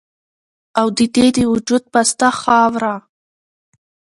[0.79, 2.95] او د دې د وجود پسته خاوره